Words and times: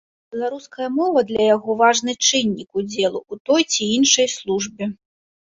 Беларуская 0.35 0.87
мова 0.93 1.23
для 1.31 1.43
яго 1.55 1.75
важны 1.81 2.13
чыннік 2.29 2.69
удзелу 2.83 3.19
ў 3.31 3.35
той 3.47 3.61
ці 3.71 3.93
іншай 4.01 4.27
службе. 4.41 4.83